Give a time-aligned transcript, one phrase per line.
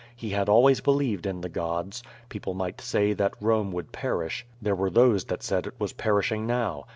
[0.15, 2.01] He had always believed in the gods.
[2.27, 6.47] People might say that Bome would perish; there were those that said it was perishing
[6.47, 6.85] now.